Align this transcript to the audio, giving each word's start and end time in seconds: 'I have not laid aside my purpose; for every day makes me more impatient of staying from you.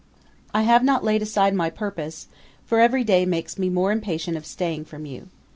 'I 0.55 0.63
have 0.63 0.83
not 0.83 1.03
laid 1.03 1.21
aside 1.21 1.53
my 1.53 1.69
purpose; 1.69 2.27
for 2.65 2.79
every 2.79 3.03
day 3.03 3.23
makes 3.23 3.59
me 3.59 3.69
more 3.69 3.91
impatient 3.91 4.35
of 4.35 4.47
staying 4.47 4.85
from 4.85 5.05
you. 5.05 5.27